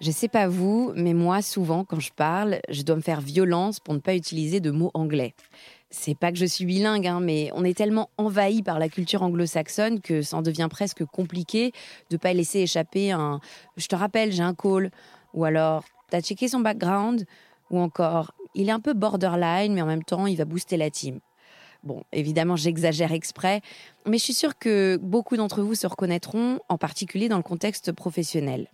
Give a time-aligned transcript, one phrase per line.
[0.00, 3.80] Je sais pas vous, mais moi, souvent, quand je parle, je dois me faire violence
[3.80, 5.34] pour ne pas utiliser de mots anglais.
[5.90, 9.22] C'est pas que je suis bilingue, hein, mais on est tellement envahi par la culture
[9.22, 11.72] anglo-saxonne que ça en devient presque compliqué
[12.08, 13.40] de pas laisser échapper un
[13.76, 14.90] je te rappelle, j'ai un call,
[15.34, 17.26] ou alors t'as checké son background,
[17.70, 20.88] ou encore il est un peu borderline, mais en même temps il va booster la
[20.88, 21.20] team.
[21.82, 23.60] Bon, évidemment, j'exagère exprès,
[24.06, 27.92] mais je suis sûre que beaucoup d'entre vous se reconnaîtront, en particulier dans le contexte
[27.92, 28.68] professionnel.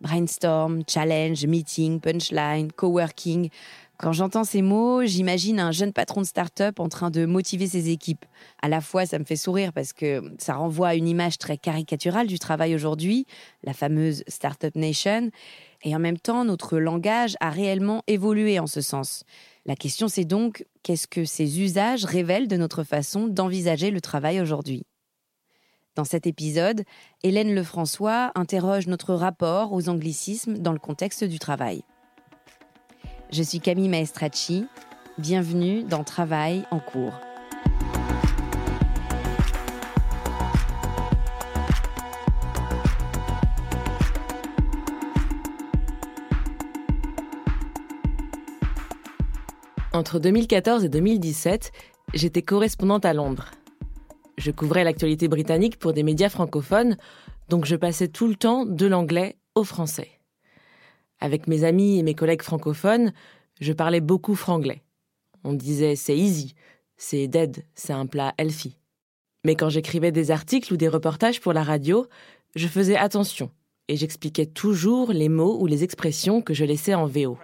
[0.00, 3.50] Brainstorm, challenge, meeting, punchline, coworking.
[3.98, 7.90] Quand j'entends ces mots, j'imagine un jeune patron de start-up en train de motiver ses
[7.90, 8.24] équipes.
[8.62, 11.58] À la fois, ça me fait sourire parce que ça renvoie à une image très
[11.58, 13.26] caricaturale du travail aujourd'hui,
[13.62, 15.30] la fameuse Startup Nation.
[15.82, 19.24] Et en même temps, notre langage a réellement évolué en ce sens.
[19.66, 24.40] La question, c'est donc, qu'est-ce que ces usages révèlent de notre façon d'envisager le travail
[24.40, 24.82] aujourd'hui?
[26.00, 26.84] Dans cet épisode,
[27.22, 31.82] Hélène Lefrançois interroge notre rapport aux anglicismes dans le contexte du travail.
[33.30, 34.64] Je suis Camille Maestracci.
[35.18, 37.12] Bienvenue dans Travail en cours.
[49.92, 51.72] Entre 2014 et 2017,
[52.14, 53.50] j'étais correspondante à Londres.
[54.40, 56.96] Je couvrais l'actualité britannique pour des médias francophones,
[57.50, 60.08] donc je passais tout le temps de l'anglais au français.
[61.20, 63.12] Avec mes amis et mes collègues francophones,
[63.60, 64.82] je parlais beaucoup franglais.
[65.44, 66.54] On disait c'est easy,
[66.96, 68.78] c'est dead, c'est un plat healthy.
[69.44, 72.06] Mais quand j'écrivais des articles ou des reportages pour la radio,
[72.54, 73.50] je faisais attention
[73.88, 77.36] et j'expliquais toujours les mots ou les expressions que je laissais en VO.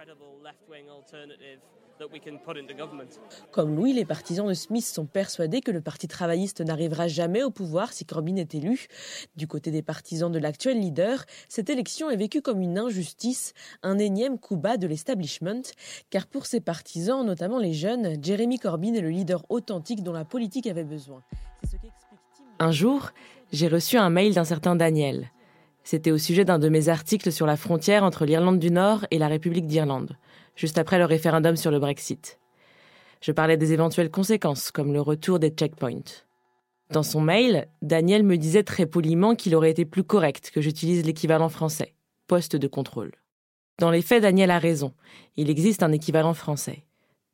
[3.51, 7.49] Comme Louis, les partisans de Smith sont persuadés que le Parti travailliste n'arrivera jamais au
[7.49, 8.87] pouvoir si Corbyn est élu.
[9.35, 13.53] Du côté des partisans de l'actuel leader, cette élection est vécue comme une injustice,
[13.83, 15.63] un énième coup bas de l'establishment,
[16.09, 20.25] car pour ses partisans, notamment les jeunes, Jeremy Corbyn est le leader authentique dont la
[20.25, 21.23] politique avait besoin.
[22.59, 23.11] Un jour,
[23.51, 25.31] j'ai reçu un mail d'un certain Daniel.
[25.83, 29.19] C'était au sujet d'un de mes articles sur la frontière entre l'Irlande du Nord et
[29.19, 30.17] la République d'Irlande
[30.57, 32.39] juste après le référendum sur le Brexit.
[33.21, 36.23] Je parlais des éventuelles conséquences, comme le retour des checkpoints.
[36.91, 41.05] Dans son mail, Daniel me disait très poliment qu'il aurait été plus correct que j'utilise
[41.05, 41.93] l'équivalent français,
[42.27, 43.11] poste de contrôle.
[43.79, 44.93] Dans les faits, Daniel a raison.
[45.35, 46.83] Il existe un équivalent français.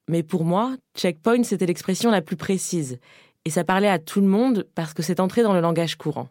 [0.10, 3.00] Mais pour moi, checkpoint, c'était l'expression la plus précise,
[3.46, 6.30] et ça parlait à tout le monde parce que c'est entré dans le langage courant.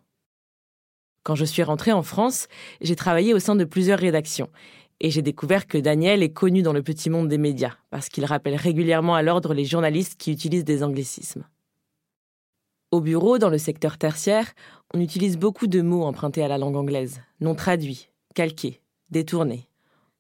[1.23, 2.49] Quand je suis rentrée en France,
[2.81, 4.51] j'ai travaillé au sein de plusieurs rédactions,
[5.03, 8.25] et j'ai découvert que Daniel est connu dans le petit monde des médias, parce qu'il
[8.25, 11.45] rappelle régulièrement à l'ordre les journalistes qui utilisent des anglicismes.
[12.93, 14.53] Au bureau, dans le secteur tertiaire,
[14.95, 19.67] on utilise beaucoup de mots empruntés à la langue anglaise, non traduits, calqués, détournés.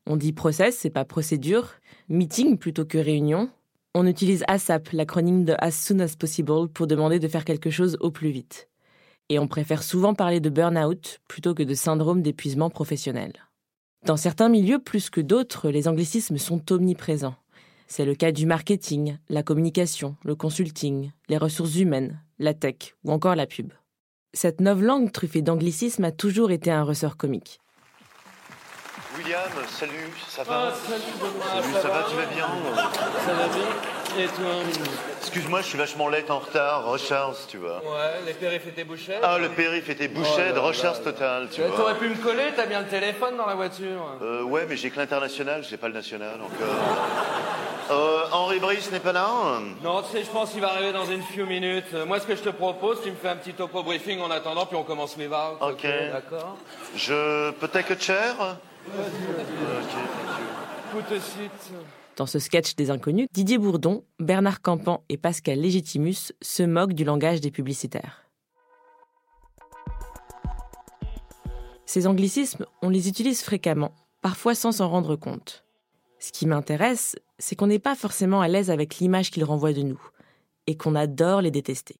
[0.04, 1.74] On dit process, c'est pas procédure,
[2.08, 3.50] meeting plutôt que réunion.
[3.94, 7.96] On utilise ASAP, l'acronyme de As Soon as Possible, pour demander de faire quelque chose
[8.00, 8.68] au plus vite.
[9.28, 13.32] Et on préfère souvent parler de burn-out plutôt que de syndrome d'épuisement professionnel.
[14.04, 17.36] Dans certains milieux plus que d'autres, les anglicismes sont omniprésents.
[17.86, 23.12] C'est le cas du marketing, la communication, le consulting, les ressources humaines, la tech ou
[23.12, 23.72] encore la pub.
[24.34, 27.60] Cette langue truffée d'anglicisme a toujours été un ressort comique.
[29.16, 29.92] William, salut,
[30.26, 30.72] ça va?
[30.72, 31.02] Ah, Salut
[31.62, 32.46] Salut, ça, va, tu vas bien?
[33.24, 34.01] Ça va bien.
[34.18, 34.52] Et toi
[35.20, 37.78] Excuse-moi, je suis vachement late en retard, recharge, tu vois.
[37.78, 41.62] Ouais, les périphes étaient bouchés Ah, le périph était bouché, oh de recharge totale, tu
[41.62, 41.74] vois.
[41.76, 44.18] T'aurais pu me coller, t'as bien le téléphone dans la voiture.
[44.20, 46.74] Euh, ouais, mais j'ai que l'international, j'ai pas le national encore.
[47.90, 49.26] Euh, Henri Brice n'est pas là?
[49.82, 51.94] Non, tu sais, je pense qu'il va arriver dans une few minutes.
[52.06, 54.66] Moi, ce que je te propose, tu me fais un petit topo briefing en attendant,
[54.66, 55.56] puis on commence les vagues.
[55.60, 55.86] Ok.
[56.12, 56.56] D'accord?
[56.96, 58.34] Je peux take a chair
[62.16, 67.04] dans ce sketch des inconnus, Didier Bourdon, Bernard Campan et Pascal Légitimus se moquent du
[67.04, 68.26] langage des publicitaires.
[71.86, 75.64] Ces anglicismes, on les utilise fréquemment, parfois sans s'en rendre compte.
[76.18, 79.82] Ce qui m'intéresse, c'est qu'on n'est pas forcément à l'aise avec l'image qu'ils renvoient de
[79.82, 80.00] nous,
[80.66, 81.96] et qu'on adore les détester.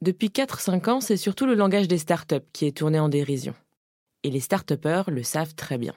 [0.00, 3.54] Depuis 4-5 ans, c'est surtout le langage des startups qui est tourné en dérision.
[4.24, 4.72] Et les start
[5.08, 5.94] le savent très bien.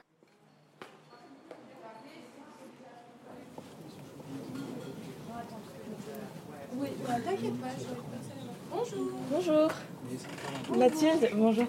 [8.70, 9.06] Bonjour.
[9.30, 9.70] Bonjour.
[10.76, 11.66] Mathilde, bonjour.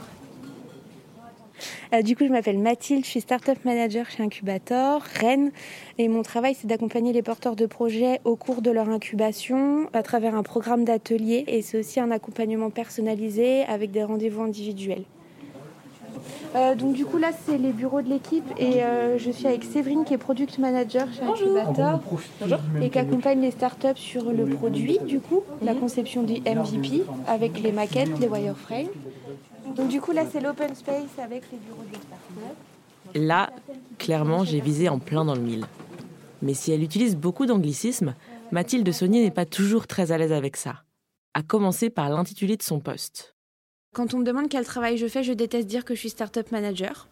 [1.93, 5.51] Euh, du coup, je m'appelle Mathilde, je suis Startup Manager chez Incubator, Rennes.
[5.97, 10.03] Et mon travail, c'est d'accompagner les porteurs de projets au cours de leur incubation à
[10.03, 11.45] travers un programme d'atelier.
[11.47, 15.05] Et c'est aussi un accompagnement personnalisé avec des rendez-vous individuels.
[16.55, 19.63] Euh, donc du coup là c'est les bureaux de l'équipe et euh, je suis avec
[19.63, 22.01] Séverine qui est product manager chez Incubator
[22.81, 27.61] et qui accompagne les startups sur le produit du coup, la conception du MVP avec
[27.61, 28.87] les maquettes, les wireframes.
[29.75, 33.25] Donc du coup là c'est l'open space avec les bureaux de startups.
[33.27, 33.49] Là,
[33.97, 35.65] clairement j'ai visé en plein dans le mille.
[36.41, 38.13] Mais si elle utilise beaucoup d'anglicismes,
[38.51, 40.83] Mathilde Saunier n'est pas toujours très à l'aise avec ça.
[41.33, 43.36] À commencer par l'intitulé de son poste.
[43.97, 46.51] Quand on me demande quel travail je fais, je déteste dire que je suis startup
[46.51, 47.07] manager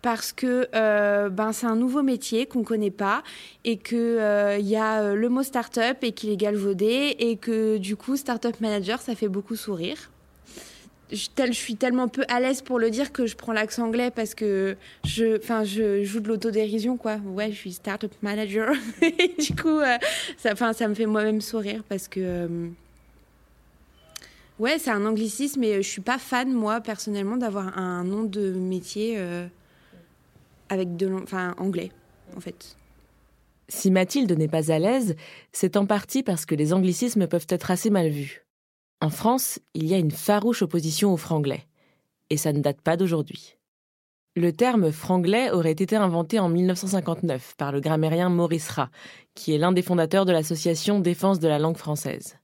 [0.00, 3.24] parce que euh, ben, c'est un nouveau métier qu'on ne connaît pas
[3.64, 7.78] et qu'il euh, y a euh, le mot startup et qu'il est galvaudé et que
[7.78, 10.10] du coup startup manager ça fait beaucoup sourire.
[11.10, 14.36] Je, suis tellement peu à l'aise pour le dire que je prends l'accent anglais parce
[14.36, 15.40] que je,
[16.04, 17.16] joue de l'autodérision quoi.
[17.26, 18.72] Ouais, je suis startup manager.
[19.02, 19.80] et du coup,
[20.38, 22.70] ça, ça me fait moi-même sourire parce que
[24.60, 28.52] Ouais, c'est un anglicisme, mais je suis pas fan, moi, personnellement, d'avoir un nom de
[28.52, 29.46] métier euh,
[30.68, 31.90] avec de enfin, anglais,
[32.36, 32.76] en fait.
[33.68, 35.16] Si Mathilde n'est pas à l'aise,
[35.50, 38.44] c'est en partie parce que les anglicismes peuvent être assez mal vus.
[39.00, 41.66] En France, il y a une farouche opposition au franglais.
[42.28, 43.56] Et ça ne date pas d'aujourd'hui.
[44.36, 48.90] Le terme franglais aurait été inventé en 1959 par le grammairien Maurice Rat,
[49.34, 52.39] qui est l'un des fondateurs de l'association Défense de la langue française.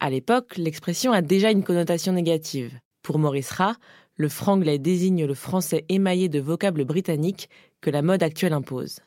[0.00, 2.78] À l'époque, l'expression a déjà une connotation négative.
[3.02, 3.76] Pour Maurice Rat,
[4.14, 7.48] le franglais désigne le français émaillé de vocables britanniques
[7.80, 9.00] que la mode actuelle impose.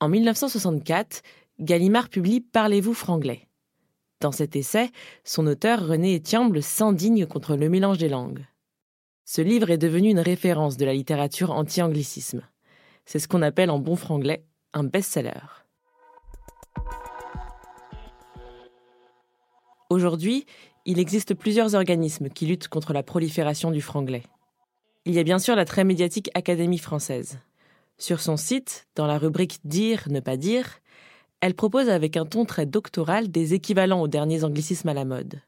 [0.00, 1.22] En 1964,
[1.58, 3.48] Gallimard publie Parlez-vous franglais.
[4.20, 4.90] Dans cet essai,
[5.24, 8.44] son auteur René Etiamble s'indigne contre le mélange des langues.
[9.24, 12.42] Ce livre est devenu une référence de la littérature anti-anglicisme.
[13.06, 15.64] C'est ce qu'on appelle en bon franglais un best-seller.
[19.90, 20.46] Aujourd'hui,
[20.86, 24.22] il existe plusieurs organismes qui luttent contre la prolifération du franglais.
[25.04, 27.40] Il y a bien sûr la très médiatique Académie française.
[27.98, 30.78] Sur son site, dans la rubrique Dire, ne pas dire,
[31.40, 35.40] elle propose avec un ton très doctoral des équivalents aux derniers anglicismes à la mode.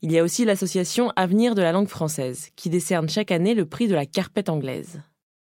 [0.00, 3.66] Il y a aussi l'association Avenir de la langue française, qui décerne chaque année le
[3.66, 5.02] prix de la carpette anglaise.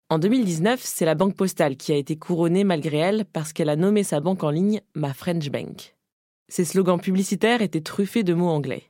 [0.09, 3.77] En 2019, c'est la Banque Postale qui a été couronnée malgré elle parce qu'elle a
[3.77, 5.96] nommé sa banque en ligne Ma French Bank.
[6.49, 8.85] Ces slogans publicitaires étaient truffés de mots anglais.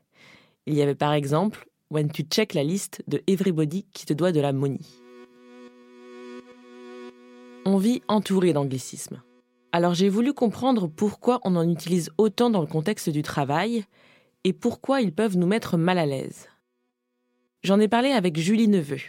[0.66, 4.32] Il y avait par exemple When tu check la liste de Everybody qui te doit
[4.32, 4.80] de la money.
[7.64, 9.22] On vit entouré d'anglicismes.
[9.72, 13.84] Alors j'ai voulu comprendre pourquoi on en utilise autant dans le contexte du travail
[14.44, 16.48] et pourquoi ils peuvent nous mettre mal à l'aise.
[17.62, 19.00] J'en ai parlé avec Julie Neveu.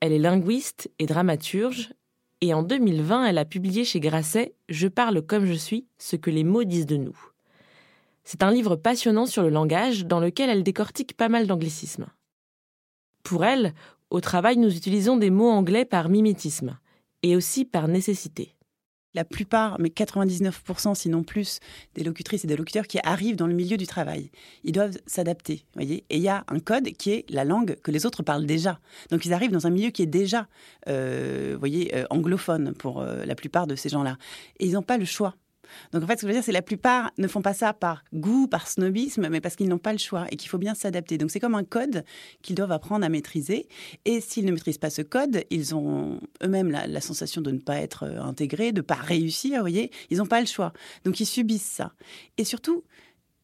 [0.00, 1.94] Elle est linguiste et dramaturge
[2.40, 6.30] et en 2020 elle a publié chez Grasset Je parle comme je suis, ce que
[6.30, 7.33] les mots disent de nous.
[8.24, 12.06] C'est un livre passionnant sur le langage dans lequel elle décortique pas mal d'anglicismes.
[13.22, 13.74] Pour elle,
[14.10, 16.78] au travail, nous utilisons des mots anglais par mimétisme,
[17.22, 18.54] et aussi par nécessité
[19.14, 21.60] la plupart, mais 99% sinon plus,
[21.94, 24.30] des locutrices et des locuteurs qui arrivent dans le milieu du travail.
[24.64, 26.04] Ils doivent s'adapter, voyez.
[26.10, 28.80] Et il y a un code qui est la langue que les autres parlent déjà.
[29.10, 30.48] Donc ils arrivent dans un milieu qui est déjà,
[30.88, 34.18] euh, voyez, euh, anglophone pour euh, la plupart de ces gens-là.
[34.58, 35.34] Et ils n'ont pas le choix.
[35.92, 37.72] Donc en fait, ce que je veux dire, c'est la plupart ne font pas ça
[37.72, 40.74] par goût, par snobisme, mais parce qu'ils n'ont pas le choix et qu'il faut bien
[40.74, 41.18] s'adapter.
[41.18, 42.04] Donc c'est comme un code
[42.42, 43.68] qu'ils doivent apprendre à maîtriser.
[44.04, 47.76] Et s'ils ne maîtrisent pas ce code, ils ont eux-mêmes la, sensation de ne pas
[47.76, 49.90] être euh, intégrés, de ne pas réussir, vous voyez.
[50.10, 50.72] Ils n'ont pas le choix.
[51.04, 51.92] Donc ils subissent ça.
[52.38, 52.84] Et surtout,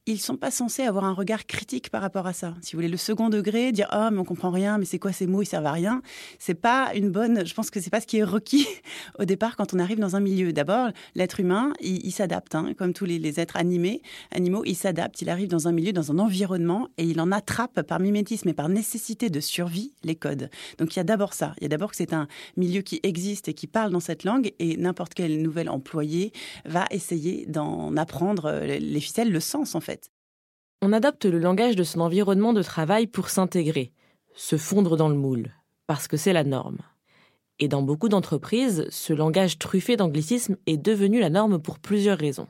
[0.06, 2.54] ils sont pas censés avoir un regard critique par rapport à ça.
[2.62, 5.12] Si vous voulez, le second degré, dire ah mais on comprend rien, mais c'est quoi
[5.12, 6.02] ces mots, ils servent à rien,
[6.38, 7.46] c'est pas une bonne.
[7.46, 8.66] Je pense que c'est pas ce qui est requis
[9.18, 10.52] au départ quand on arrive dans un milieu.
[10.52, 15.20] D'abord, l'être humain, il, s'adapte, hein, comme tous les, êtres animés, animaux, il s'adapte.
[15.22, 18.54] Il arrive dans un milieu, dans un environnement, et il en attrape par mimétisme et
[18.54, 20.50] par nécessité de survie les codes.
[20.78, 21.54] Donc il y a d'abord ça.
[21.58, 22.26] Il y a d'abord que c'est un
[22.56, 26.32] milieu qui existe et qui parle dans cette langue, et n'importe quel nouvel employé
[26.64, 29.99] va essayer d'en apprendre les ficelles, le sens en fait.
[30.82, 33.92] On adopte le langage de son environnement de travail pour s'intégrer,
[34.34, 35.50] se fondre dans le moule,
[35.86, 36.78] parce que c'est la norme.
[37.58, 42.48] Et dans beaucoup d'entreprises, ce langage truffé d'anglicisme est devenu la norme pour plusieurs raisons.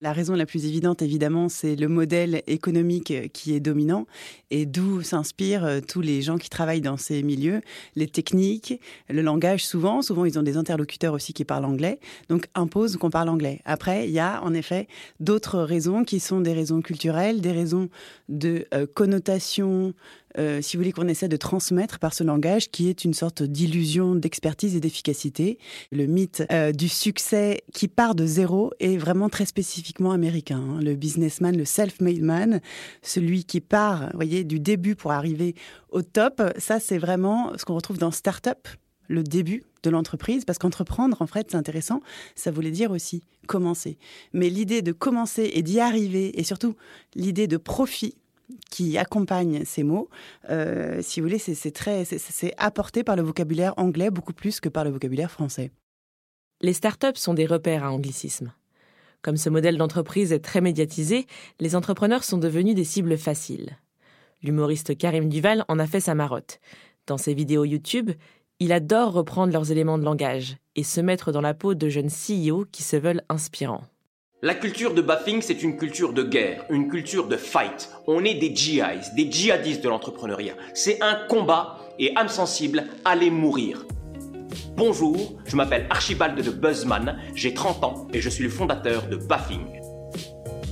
[0.00, 4.06] La raison la plus évidente, évidemment, c'est le modèle économique qui est dominant
[4.52, 7.62] et d'où s'inspirent euh, tous les gens qui travaillent dans ces milieux,
[7.96, 10.00] les techniques, le langage souvent.
[10.00, 13.60] Souvent, ils ont des interlocuteurs aussi qui parlent anglais, donc imposent qu'on parle anglais.
[13.64, 14.86] Après, il y a en effet
[15.18, 17.88] d'autres raisons qui sont des raisons culturelles, des raisons
[18.28, 19.94] de euh, connotation
[20.38, 23.42] euh, si vous voulez, qu'on essaie de transmettre par ce langage qui est une sorte
[23.42, 25.58] d'illusion d'expertise et d'efficacité.
[25.92, 30.58] Le mythe euh, du succès qui part de zéro est vraiment très spécifiquement américain.
[30.58, 30.80] Hein.
[30.80, 32.60] Le businessman, le self-made man,
[33.02, 35.54] celui qui part, voyez, du début pour arriver
[35.90, 38.68] au top, ça c'est vraiment ce qu'on retrouve dans Startup,
[39.08, 42.00] le début de l'entreprise, parce qu'entreprendre, en fait, c'est intéressant,
[42.34, 43.96] ça voulait dire aussi commencer.
[44.32, 46.74] Mais l'idée de commencer et d'y arriver, et surtout
[47.14, 48.14] l'idée de profit,
[48.70, 50.08] qui accompagne ces mots,
[50.50, 54.68] euh, si vous voulez, c'est très, c'est apporté par le vocabulaire anglais beaucoup plus que
[54.68, 55.70] par le vocabulaire français.
[56.60, 58.52] Les startups sont des repères à anglicisme.
[59.22, 61.26] Comme ce modèle d'entreprise est très médiatisé,
[61.60, 63.76] les entrepreneurs sont devenus des cibles faciles.
[64.42, 66.60] L'humoriste Karim Duval en a fait sa marotte.
[67.06, 68.12] Dans ses vidéos YouTube,
[68.60, 72.10] il adore reprendre leurs éléments de langage et se mettre dans la peau de jeunes
[72.10, 73.84] CEO qui se veulent inspirants.
[74.40, 77.90] La culture de Baffing, c'est une culture de guerre, une culture de fight.
[78.06, 80.54] On est des GIs, des djihadistes de l'entrepreneuriat.
[80.74, 83.84] C'est un combat et âme sensible, allez mourir.
[84.76, 89.16] Bonjour, je m'appelle Archibald de Buzzman, j'ai 30 ans et je suis le fondateur de
[89.16, 89.80] Baffing.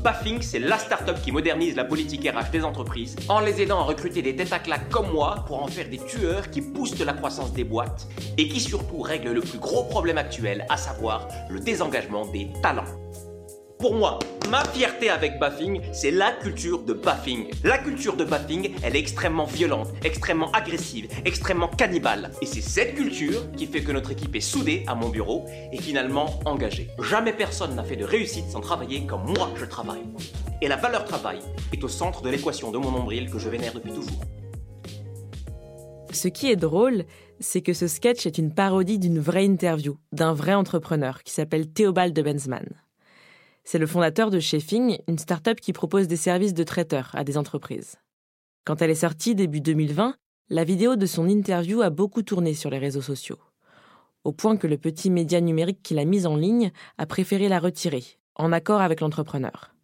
[0.00, 3.82] Baffing, c'est la start-up qui modernise la politique RH des entreprises en les aidant à
[3.82, 7.14] recruter des têtes à claques comme moi pour en faire des tueurs qui poussent la
[7.14, 8.06] croissance des boîtes
[8.38, 12.84] et qui surtout règlent le plus gros problème actuel, à savoir le désengagement des talents.
[13.78, 14.18] Pour moi,
[14.50, 17.50] ma fierté avec Baffing, c'est la culture de Baffing.
[17.62, 22.30] La culture de Baffing, elle est extrêmement violente, extrêmement agressive, extrêmement cannibale.
[22.40, 25.76] Et c'est cette culture qui fait que notre équipe est soudée à mon bureau et
[25.76, 26.88] finalement engagée.
[27.02, 30.04] Jamais personne n'a fait de réussite sans travailler comme moi je travaille.
[30.62, 31.40] Et la valeur travail
[31.74, 34.20] est au centre de l'équation de mon nombril que je vénère depuis toujours.
[36.12, 37.04] Ce qui est drôle,
[37.40, 41.68] c'est que ce sketch est une parodie d'une vraie interview d'un vrai entrepreneur qui s'appelle
[41.68, 42.85] Théobald de Benzman.
[43.68, 47.36] C'est le fondateur de Chefing, une start-up qui propose des services de traiteur à des
[47.36, 47.96] entreprises.
[48.64, 50.14] Quand elle est sortie début 2020,
[50.50, 53.40] la vidéo de son interview a beaucoup tourné sur les réseaux sociaux.
[54.22, 57.58] Au point que le petit média numérique qu'il a mis en ligne a préféré la
[57.58, 58.04] retirer,
[58.36, 59.74] en accord avec l'entrepreneur.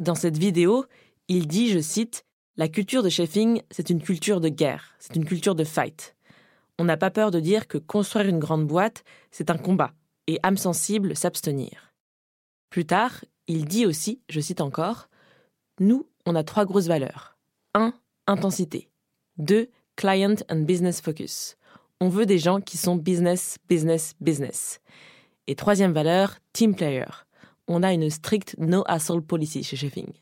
[0.00, 0.86] Dans cette vidéo,
[1.28, 2.24] il dit, je cite,
[2.56, 6.16] La culture de Chefing, c'est une culture de guerre, c'est une culture de fight.
[6.78, 9.92] On n'a pas peur de dire que construire une grande boîte, c'est un combat,
[10.26, 11.93] et âme sensible, s'abstenir.
[12.70, 15.08] Plus tard, il dit aussi, je cite encore,
[15.80, 17.36] Nous, on a trois grosses valeurs.
[17.74, 17.92] 1.
[18.26, 18.88] Intensité.
[19.38, 19.68] 2.
[19.96, 21.56] Client and business focus.
[22.00, 24.80] On veut des gens qui sont business, business, business.
[25.46, 27.06] Et troisième valeur, team player.
[27.68, 30.12] On a une stricte no hassle policy chez Chefing.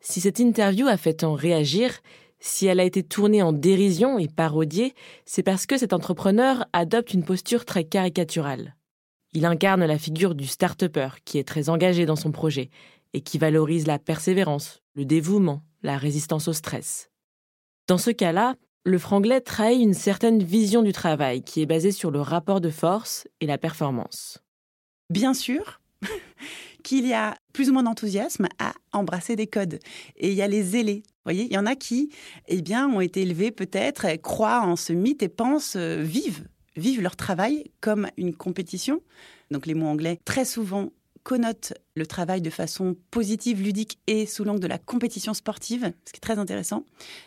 [0.00, 2.00] Si cette interview a fait tant réagir,
[2.40, 4.94] si elle a été tournée en dérision et parodiée,
[5.24, 8.76] c'est parce que cet entrepreneur adopte une posture très caricaturale.
[9.32, 12.70] Il incarne la figure du start-upper qui est très engagé dans son projet
[13.12, 17.10] et qui valorise la persévérance, le dévouement, la résistance au stress.
[17.86, 22.10] Dans ce cas-là, le franglais trahit une certaine vision du travail qui est basée sur
[22.10, 24.38] le rapport de force et la performance.
[25.10, 25.80] Bien sûr
[26.82, 29.78] qu'il y a plus ou moins d'enthousiasme à embrasser des codes.
[30.16, 31.02] Et il y a les zélés.
[31.24, 32.10] Voyez, il y en a qui,
[32.46, 36.46] eh bien, ont été élevés peut-être, croient en ce mythe et pensent, euh, vivent
[36.78, 39.00] vivent leur travail comme une compétition.
[39.50, 40.90] Donc les mots anglais, très souvent,
[41.28, 46.12] connotent le travail de façon positive, ludique et sous l'angle de la compétition sportive, ce
[46.12, 46.86] qui est très intéressant.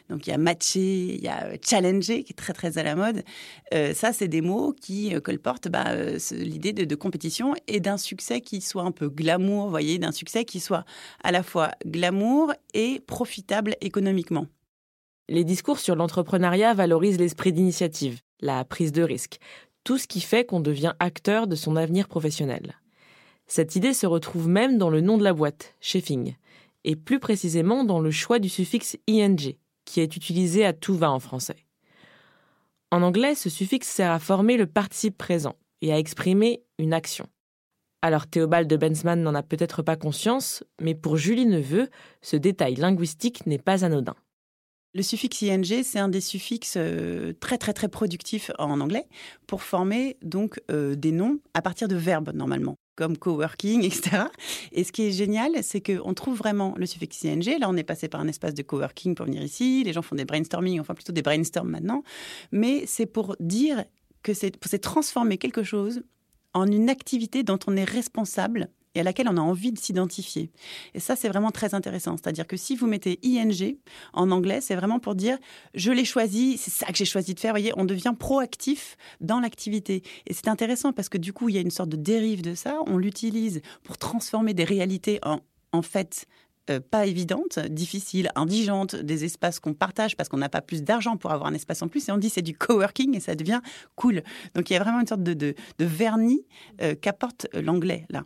[0.10, 2.96] Donc il y a matcher, il y a challenger, qui est très très à la
[2.96, 3.24] mode.
[3.76, 7.80] Euh, ça, c'est des mots qui euh, colportent bah, euh, l'idée de, de, compétition et
[7.80, 10.84] d'un succès qui soit un peu glamour, voyez, d'un succès qui soit
[11.24, 14.48] à la fois glamour et profitable économiquement.
[15.32, 19.40] Les discours sur l'entrepreneuriat valorisent l'esprit d'initiative, la prise de risque,
[19.86, 22.76] tout ce qui fait qu'on devient acteur de son avenir professionnel.
[23.48, 26.36] Cette idée se retrouve même dans le nom de la boîte, Chefing,
[26.84, 31.10] et plus précisément dans le choix du suffixe ing, qui est utilisé à tout va
[31.10, 31.66] en français.
[32.92, 37.26] En anglais, ce suffixe sert à former le participe présent et à exprimer une action.
[38.02, 41.88] Alors Théobald de Bensman n'en a peut-être pas conscience, mais pour Julie Neveu,
[42.22, 44.18] ce détail linguistique n'est pas anodin.
[44.94, 49.08] Le suffixe ing, c'est un des suffixes euh, très très très productifs en anglais
[49.48, 54.24] pour former donc euh, des noms à partir de verbes normalement comme coworking, etc.
[54.74, 57.58] Et ce qui est génial, c'est qu'on trouve vraiment le suffixe ing.
[57.60, 59.84] Là, on est passé par un espace de coworking pour venir ici.
[59.86, 62.04] Les gens font des brainstorming, enfin plutôt des brainstorms maintenant.
[62.52, 63.86] Mais c'est pour dire
[64.24, 66.04] que c'est transformer quelque chose
[66.54, 70.52] en une activité dont on est responsable et à laquelle on a envie de s'identifier.
[70.94, 72.18] Et ça, c'est vraiment très intéressant.
[72.18, 73.78] C'est-à-dire que si vous mettez ing
[74.14, 75.38] en anglais, c'est vraiment pour dire
[75.74, 77.52] je l'ai choisi, c'est ça que j'ai choisi de faire.
[77.52, 80.04] Vous voyez, on devient proactif dans l'activité.
[80.28, 82.56] Et c'est intéressant parce que du coup, il y a une sorte de dérive de
[82.56, 82.80] ça.
[82.88, 85.40] On l'utilise pour transformer des réalités en,
[85.72, 86.28] en fait,
[86.70, 91.18] euh, pas évidentes, difficiles, indigentes, des espaces qu'on partage parce qu'on n'a pas plus d'argent
[91.18, 92.08] pour avoir un espace en plus.
[92.08, 93.62] Et on dit c'est du coworking et ça devient
[93.96, 94.22] cool.
[94.54, 96.46] Donc il y a vraiment une sorte de, de, vernis
[96.82, 98.26] euh, qu'apporte l'anglais là.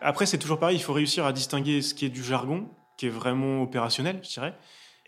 [0.00, 3.06] Après, c'est toujours pareil, il faut réussir à distinguer ce qui est du jargon, qui
[3.06, 4.54] est vraiment opérationnel, je dirais,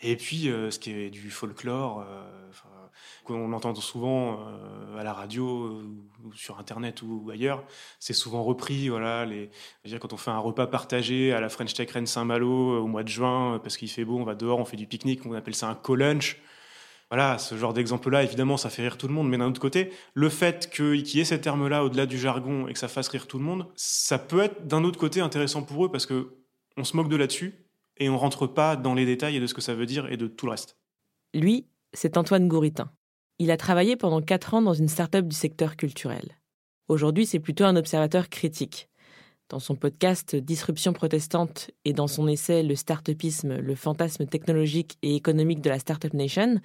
[0.02, 2.28] et puis euh, ce qui est du folklore, euh,
[3.24, 5.80] qu'on entend souvent euh, à la radio
[6.24, 7.64] ou sur Internet ou, ailleurs.
[8.00, 9.26] C'est souvent repris, voilà.
[10.00, 13.08] Quand on fait un repas partagé à la French Tech Rennes Saint-Malo au mois de
[13.08, 15.68] juin, parce qu'il fait beau, on va dehors, on fait du pique-nique, on appelle ça
[15.68, 16.38] un co-lunch.
[17.12, 19.92] Voilà, ce genre d'exemple-là, évidemment, ça fait rire tout le monde, mais d'un autre côté,
[20.14, 23.26] le fait qu'il y ait ces termes-là au-delà du jargon et que ça fasse rire
[23.26, 26.38] tout le monde, ça peut être d'un autre côté intéressant pour eux parce que
[26.78, 27.66] on se moque de là-dessus
[27.98, 30.26] et on rentre pas dans les détails de ce que ça veut dire et de
[30.26, 30.78] tout le reste.
[31.34, 32.90] Lui, c'est Antoine Gouritin.
[33.38, 36.38] Il a travaillé pendant quatre ans dans une start-up du secteur culturel.
[36.88, 38.88] Aujourd'hui, c'est plutôt un observateur critique.
[39.52, 45.14] Dans son podcast Disruption protestante et dans son essai Le startupisme, le fantasme technologique et
[45.14, 46.58] économique de la Startup Nation,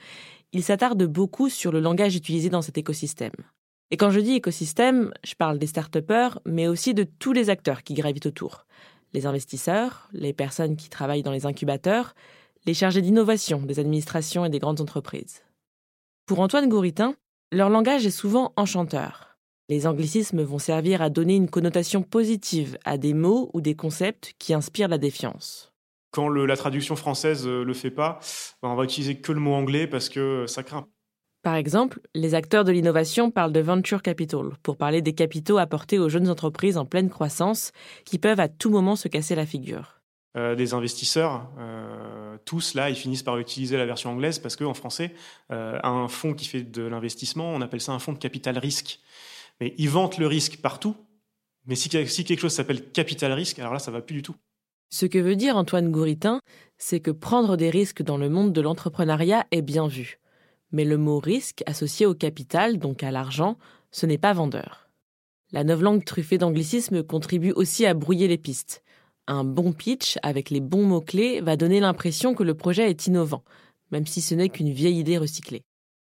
[0.54, 3.34] il s'attarde beaucoup sur le langage utilisé dans cet écosystème.
[3.92, 5.98] Et quand je dis écosystème, je parle des start
[6.46, 8.66] mais aussi de tous les acteurs qui gravitent autour.
[9.12, 12.16] Les investisseurs, les personnes qui travaillent dans les incubateurs,
[12.66, 15.44] les chargés d'innovation des administrations et des grandes entreprises.
[16.26, 17.16] Pour Antoine Gouritin,
[17.52, 19.37] leur langage est souvent enchanteur.
[19.70, 24.34] Les anglicismes vont servir à donner une connotation positive à des mots ou des concepts
[24.40, 25.74] qui inspirent la défiance.
[26.12, 28.20] Quand la traduction française ne euh, le fait pas,
[28.64, 30.88] ben, on va utiliser que le mot anglais parce que ça craint.
[31.44, 36.00] Par exemple, les acteurs de l'innovation parlent de venture capital pour parler des capitaux apportés
[36.00, 37.74] aux jeunes entreprises en pleine croissance
[38.06, 40.00] qui peuvent à tout moment se casser la figure.
[40.38, 44.74] Euh, des investisseurs, euh, tous là, ils finissent par utiliser la version anglaise parce qu'en
[44.74, 45.14] français,
[45.50, 49.02] un fonds qui fait de l'investissement, on appelle ça un fonds de capital risque.
[49.60, 50.96] Mais ils vantent le risque partout.
[51.66, 54.36] Mais si, quelque chose s'appelle capital risque, alors là, ça va plus du tout.
[54.90, 56.40] Ce que veut dire Antoine Gouritin,
[56.78, 60.20] c'est que prendre des risques dans le monde de l'entrepreneuriat est bien vu.
[60.72, 63.58] Mais le mot risque associé au capital, donc à l'argent,
[63.92, 64.90] ce n'est pas vendeur.
[65.52, 68.84] La novlangue truffée d'anglicisme contribue aussi à brouiller les pistes.
[69.28, 73.44] Un bon pitch avec les bons mots-clés va donner l'impression que le projet est innovant,
[73.92, 75.64] même si ce n'est qu'une vieille idée recyclée.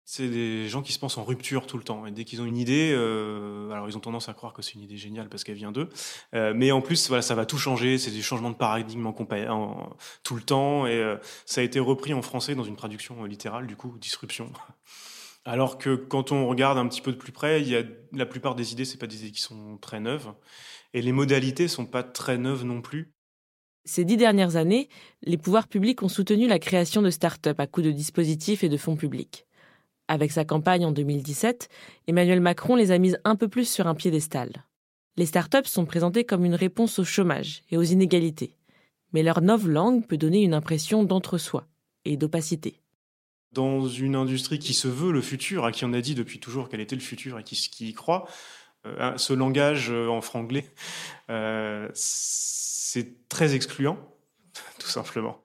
[0.07, 2.05] C'est des gens qui se pensent en rupture tout le temps.
[2.05, 4.75] Et dès qu'ils ont une idée, euh, alors ils ont tendance à croire que c'est
[4.75, 5.89] une idée géniale parce qu'elle vient d'eux.
[6.35, 7.97] Euh, mais en plus, voilà, ça va tout changer.
[7.97, 9.89] C'est des changements de paradigme en,
[10.23, 10.85] tout le temps.
[10.85, 14.51] Et euh, ça a été repris en français dans une traduction littérale, du coup, disruption.
[15.45, 17.81] Alors que quand on regarde un petit peu de plus près, il y a
[18.13, 20.33] la plupart des idées, c'est pas des idées qui sont très neuves,
[20.93, 23.11] et les modalités sont pas très neuves non plus.
[23.85, 24.89] Ces dix dernières années,
[25.21, 28.77] les pouvoirs publics ont soutenu la création de start-up à coups de dispositifs et de
[28.77, 29.45] fonds publics.
[30.07, 31.67] Avec sa campagne en 2017,
[32.07, 34.65] Emmanuel Macron les a mises un peu plus sur un piédestal.
[35.17, 38.55] Les startups sont présentées comme une réponse au chômage et aux inégalités.
[39.13, 41.65] Mais leur langue peut donner une impression d'entre-soi
[42.03, 42.81] et d'opacité.
[43.51, 46.69] Dans une industrie qui se veut le futur, à qui on a dit depuis toujours
[46.69, 48.27] qu'elle était le futur et qui, y croit,
[48.85, 50.69] euh, ce langage euh, en franglais,
[51.29, 53.97] euh, c'est très excluant,
[54.79, 55.44] tout simplement.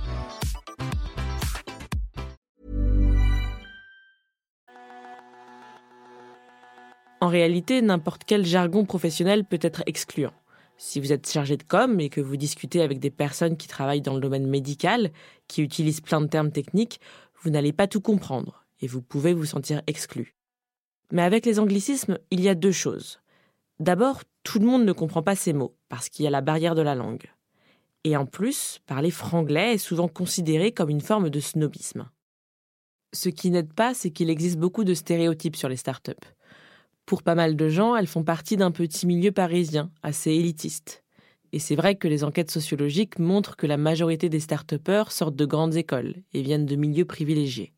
[7.21, 10.33] En réalité, n'importe quel jargon professionnel peut être excluant.
[10.77, 14.01] Si vous êtes chargé de com et que vous discutez avec des personnes qui travaillent
[14.01, 15.11] dans le domaine médical,
[15.47, 16.99] qui utilisent plein de termes techniques,
[17.43, 20.33] vous n'allez pas tout comprendre et vous pouvez vous sentir exclu.
[21.11, 23.19] Mais avec les anglicismes, il y a deux choses.
[23.79, 26.73] D'abord, tout le monde ne comprend pas ces mots, parce qu'il y a la barrière
[26.73, 27.29] de la langue.
[28.03, 32.09] Et en plus, parler franglais est souvent considéré comme une forme de snobisme.
[33.13, 36.13] Ce qui n'aide pas, c'est qu'il existe beaucoup de stéréotypes sur les startups.
[37.05, 41.03] Pour pas mal de gens, elles font partie d'un petit milieu parisien, assez élitiste.
[41.53, 44.73] Et c'est vrai que les enquêtes sociologiques montrent que la majorité des start
[45.09, 47.73] sortent de grandes écoles et viennent de milieux privilégiés.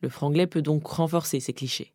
[0.00, 1.92] Le franglais peut donc renforcer ces clichés.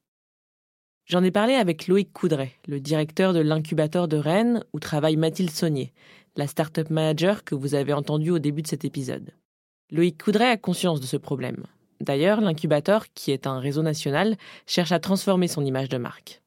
[1.06, 5.50] J'en ai parlé avec Loïc Coudray, le directeur de l'incubateur de Rennes où travaille Mathilde
[5.50, 5.92] Saunier,
[6.36, 9.34] la startup manager que vous avez entendue au début de cet épisode.
[9.92, 11.66] Loïc Coudray a conscience de ce problème.
[12.00, 16.44] D'ailleurs, l'incubateur, qui est un réseau national, cherche à transformer son image de marque.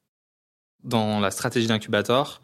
[0.84, 2.40] Dans la stratégie d'incubateur,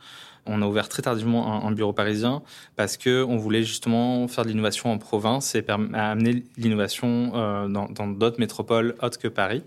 [0.46, 2.42] on a ouvert très tardivement un, bureau parisien
[2.76, 8.06] parce que on voulait justement faire de l'innovation en province et amener l'innovation euh, dans
[8.06, 9.62] d'autres métropoles autres que Paris.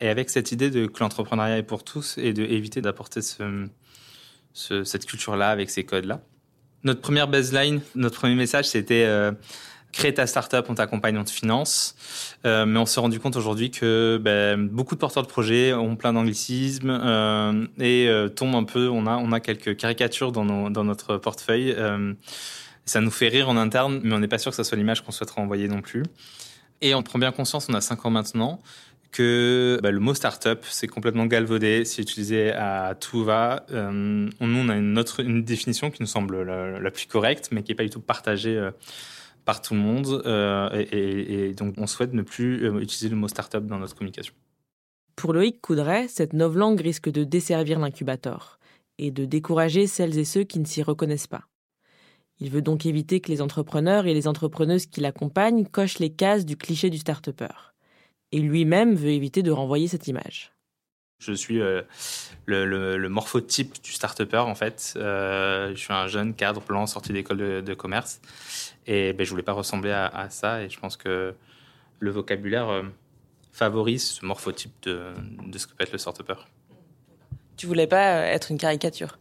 [0.00, 3.66] Et avec cette idée de que l'entrepreneuriat est pour tous et d'éviter d'apporter ce,
[4.54, 6.20] cette culture-là avec ces codes-là.
[6.84, 9.32] Notre première baseline, notre premier message, c'était euh,
[9.92, 11.94] crée ta startup, on t'accompagne, on te finance.
[12.44, 15.96] Euh, mais on s'est rendu compte aujourd'hui que ben, beaucoup de porteurs de projets ont
[15.96, 18.88] plein d'anglicismes euh, et euh, tombent un peu.
[18.88, 21.74] On a, on a quelques caricatures dans, nos, dans notre portefeuille.
[21.76, 22.14] Euh,
[22.84, 25.02] ça nous fait rire en interne, mais on n'est pas sûr que ça soit l'image
[25.02, 26.02] qu'on souhaiterait envoyer non plus.
[26.80, 28.60] Et on prend bien conscience, on a cinq ans maintenant,
[29.12, 33.64] que bah, le mot startup, c'est complètement galvaudé, c'est utilisé à tout va.
[33.70, 37.50] Euh, nous, on a une autre une définition qui nous semble la, la plus correcte,
[37.52, 38.72] mais qui n'est pas du tout partagée euh,
[39.44, 40.22] par tout le monde.
[40.26, 44.34] Euh, et, donc, on souhaite ne plus euh, utiliser le mot startup dans notre communication.
[45.16, 48.58] Pour Loïc Coudray, cette novlangue risque de desservir l'incubateur
[48.98, 51.44] et de décourager celles et ceux qui ne s'y reconnaissent pas.
[52.38, 56.44] Il veut donc éviter que les entrepreneurs et les entrepreneuses qui l'accompagnent cochent les cases
[56.44, 57.74] du cliché du start-upper.
[58.32, 60.51] Et lui-même veut éviter de renvoyer cette image.
[61.22, 61.82] Je suis euh,
[62.46, 64.94] le, le, le, morphotype du start-upper, en fait.
[64.96, 68.20] Euh, je suis un jeune cadre blanc sorti d'école de, de, commerce.
[68.88, 70.62] Et ben, je voulais pas ressembler à, à, ça.
[70.62, 71.34] Et je pense que
[72.00, 72.82] le vocabulaire euh,
[73.52, 75.12] favorise ce morphotype de,
[75.46, 76.34] de, ce que peut être le start-upper.
[77.56, 79.18] Tu voulais pas être une caricature?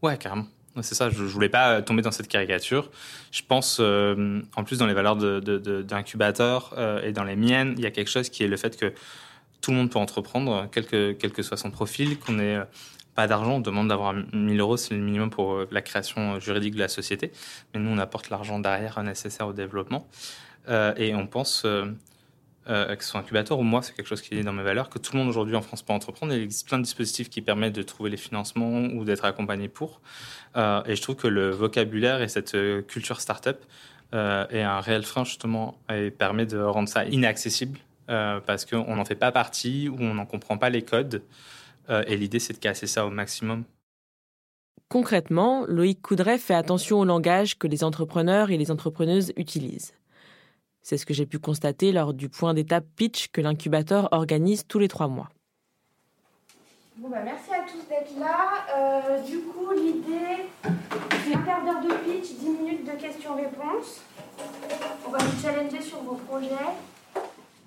[0.00, 0.46] Ouais, carrément.
[0.80, 2.90] C'est ça, je, je voulais pas tomber dans cette caricature.
[3.30, 7.92] Je pense, en plus, dans les valeurs d'incubateur et dans les miennes, il y a
[7.92, 8.92] quelque chose qui est le fait que
[9.64, 12.60] tout le monde peut entreprendre, quel que, quel que soit son profil, qu'on n'ait
[13.14, 16.80] pas d'argent, on demande d'avoir 1000 euros, c'est le minimum pour la création juridique de
[16.80, 17.32] la société.
[17.72, 20.06] Mais nous, on apporte l'argent derrière nécessaire au développement.
[20.68, 21.86] Euh, et on pense, euh,
[22.68, 24.90] euh, que ce soit incubateur ou moi, c'est quelque chose qui est dans mes valeurs,
[24.90, 26.34] que tout le monde aujourd'hui en France peut entreprendre.
[26.34, 30.02] Il existe plein de dispositifs qui permettent de trouver les financements ou d'être accompagné pour.
[30.56, 32.54] Euh, et je trouve que le vocabulaire et cette
[32.86, 33.64] culture start-up
[34.14, 38.96] euh, est un réel frein justement et permet de rendre ça inaccessible euh, parce qu'on
[38.96, 41.22] n'en fait pas partie ou on n'en comprend pas les codes.
[41.90, 43.64] Euh, et l'idée, c'est de casser ça au maximum.
[44.88, 49.94] Concrètement, Loïc Coudray fait attention au langage que les entrepreneurs et les entrepreneuses utilisent.
[50.82, 54.78] C'est ce que j'ai pu constater lors du point d'étape pitch que l'incubateur organise tous
[54.78, 55.30] les trois mois.
[56.96, 58.66] Bon bah merci à tous d'être là.
[58.76, 64.02] Euh, du coup, l'idée, c'est un quart d'heure de pitch, 10 minutes de questions-réponses.
[65.06, 66.54] On va vous challenger sur vos projets.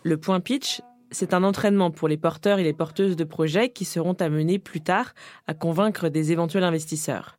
[0.04, 0.82] Le point pitch,
[1.12, 4.82] c'est un entraînement pour les porteurs et les porteuses de projets qui seront amenés plus
[4.82, 5.14] tard
[5.48, 7.38] à convaincre des éventuels investisseurs.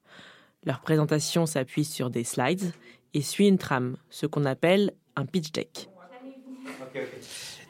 [0.64, 2.72] Leur présentation s'appuie sur des slides
[3.14, 5.88] et suit une trame, ce qu'on appelle un pitch deck.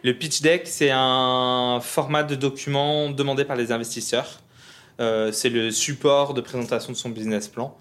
[0.03, 4.41] Le pitch deck, c'est un format de document demandé par les investisseurs.
[5.01, 7.77] Euh, c'est le support de présentation de son business plan.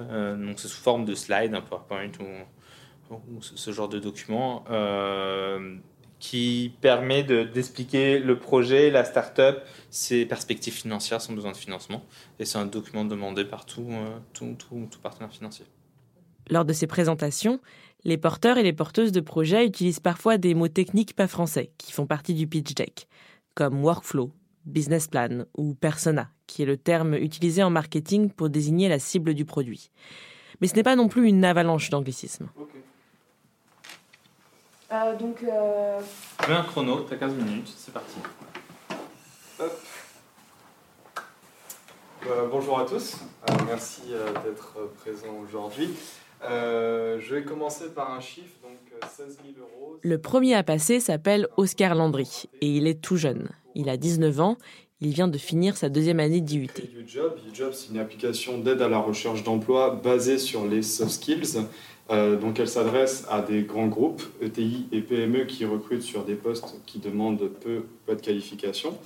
[0.00, 4.64] Euh, donc c'est sous forme de slide, un PowerPoint ou, ce genre de document.
[4.70, 5.76] Euh,
[6.18, 12.04] qui permet d'expliquer de, le projet, la start-up, ses perspectives financières, son besoin de financement.
[12.38, 15.64] Et c'est un document demandé par tout, euh, tout, tout, tout, partenaire financier.
[16.50, 17.60] Lors de ces présentations,
[18.04, 21.92] Les porteurs et les porteuses de projets utilisent parfois des mots techniques pas français qui
[21.92, 23.08] font partie du pitch deck,
[23.54, 24.30] comme workflow,
[24.66, 29.34] business plan ou persona, qui est le terme utilisé en marketing pour désigner la cible
[29.34, 29.90] du produit.
[30.60, 32.48] Mais ce n'est pas non plus une avalanche d'anglicisme.
[34.90, 35.42] Euh, donc.
[35.42, 36.00] Euh...
[36.42, 38.16] Je mets un chrono, t'as 15 minutes, c'est parti.
[39.60, 39.80] Hop.
[42.26, 43.16] Euh, bonjour à tous,
[43.48, 45.90] euh, merci euh, d'être présents aujourd'hui.
[46.42, 49.98] je vais commencer par un chiffre, donc 16 000 euros.
[50.02, 53.50] Le premier à passer s'appelle Oscar Landry et il est tout jeune.
[53.74, 54.56] Il a 19 ans,
[55.00, 56.68] il vient de finir sa deuxième année d'IUT.
[56.98, 61.66] UJob, UJob c'est une application d'aide à la recherche d'emploi basée sur les soft skills.
[62.08, 66.80] Donc elle s'adresse à des grands groupes, ETI et PME qui recrutent sur des postes
[66.86, 68.96] qui demandent peu, peu de qualification.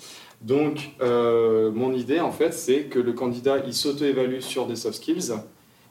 [0.43, 4.97] Donc, euh, mon idée, en fait, c'est que le candidat, il s'auto-évalue sur des soft
[4.97, 5.33] skills,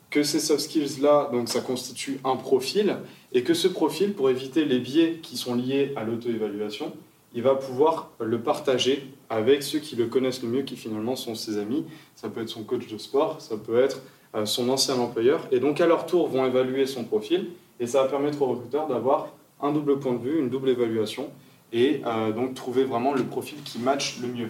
[0.10, 2.98] que ces soft skills-là, donc ça constitue un profil,
[3.32, 6.92] et que ce profil, pour éviter les biais qui sont liés à l'auto-évaluation,
[7.34, 11.34] il va pouvoir le partager avec ceux qui le connaissent le mieux, qui finalement sont
[11.34, 11.86] ses amis.
[12.16, 14.02] Ça peut être son coach de sport, ça peut être euh,
[14.46, 15.48] son ancien employeur.
[15.52, 18.88] Et donc, à leur tour, vont évaluer son profil, et ça va permettre au recruteur
[18.88, 19.30] d'avoir
[19.62, 21.30] un double point de vue, une double évaluation,
[21.74, 24.50] et euh, donc trouver vraiment le profil qui match le mieux.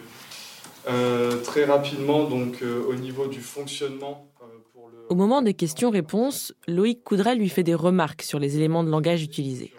[0.89, 4.27] Euh, très rapidement, donc euh, au niveau du fonctionnement.
[4.73, 4.97] Pour le...
[5.09, 9.21] Au moment des questions-réponses, Loïc Coudray lui fait des remarques sur les éléments de langage
[9.21, 9.71] utilisés.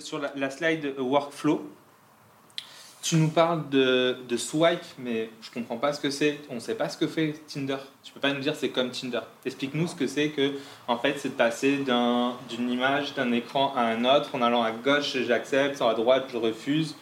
[0.00, 1.62] sur la, la, slide workflow,
[3.08, 6.40] tu nous parles de, de swipe, mais je comprends pas ce que c'est.
[6.50, 7.76] On ne sait pas ce que fait Tinder.
[8.02, 9.20] Tu peux pas nous dire c'est comme Tinder.
[9.44, 10.54] Explique-nous ce que c'est que,
[10.88, 11.78] en fait, c'est de passer
[12.48, 16.36] d'une image, d'un écran à un autre, en allant à gauche, j'accepte, à droite, je
[16.36, 16.96] refuse.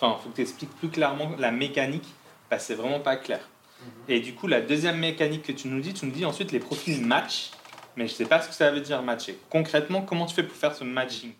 [0.00, 2.08] Enfin, il faut que tu expliques plus clairement la mécanique,
[2.48, 3.40] parce que c'est vraiment pas clair.
[3.80, 3.86] Mhm.
[4.08, 6.60] Et du coup, la deuxième mécanique que tu nous dis, tu nous dis ensuite les
[6.60, 7.50] profils match,
[7.96, 9.38] mais je sais pas ce que ça veut dire matcher.
[9.50, 11.32] Concrètement, comment tu fais pour faire ce matching?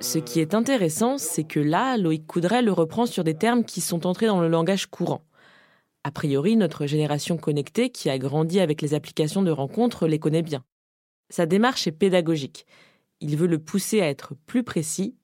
[0.00, 3.80] Ce qui est intéressant, c'est que là, Loïc Coudray le reprend sur des termes qui
[3.80, 5.24] sont entrés dans le langage courant.
[6.04, 10.42] A priori, notre génération connectée, qui a grandi avec les applications de rencontres, les connaît
[10.42, 10.64] bien.
[11.28, 12.66] Sa démarche est pédagogique.
[13.20, 15.14] Il veut le pousser à être plus précis,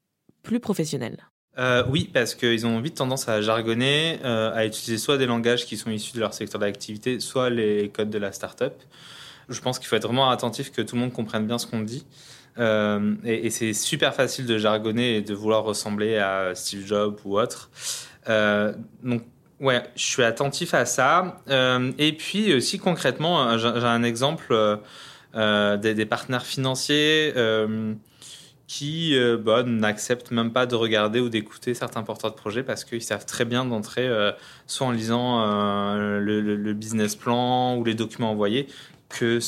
[0.42, 1.30] plus professionnel.
[1.58, 5.64] Euh, oui, parce qu'ils ont vite tendance à jargonner, euh, à utiliser soit des langages
[5.64, 8.74] qui sont issus de leur secteur d'activité, soit les codes de la start-up.
[9.48, 11.80] Je pense qu'il faut être vraiment attentif que tout le monde comprenne bien ce qu'on
[11.80, 12.04] dit.
[12.58, 17.38] Euh, et, c'est super facile de jargonner et de vouloir ressembler à Steve Jobs ou
[17.38, 17.70] autre.
[18.28, 19.22] Euh, donc,
[19.60, 21.40] ouais, je suis attentif à ça.
[21.48, 24.54] Euh, et puis aussi concrètement, j'ai un exemple
[25.34, 27.34] des, partenaires financiers
[28.66, 33.02] qui bah, n'acceptent même pas de regarder ou d'écouter certains porteurs de projets parce qu'ils
[33.02, 34.08] savent très bien d'entrer,
[34.66, 38.66] soit en lisant le, le, business plan ou les documents envoyés,
[39.08, 39.38] que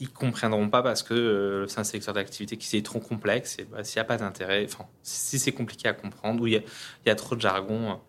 [0.00, 3.64] ils comprendront pas parce que euh, c'est un secteur d'activité qui est trop complexe et
[3.64, 6.62] bah, s'il n'y a pas d'intérêt, enfin, si c'est compliqué à comprendre ou il
[7.06, 8.00] y, a trop de jargon,